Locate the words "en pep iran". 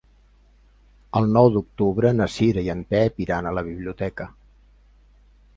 2.77-3.51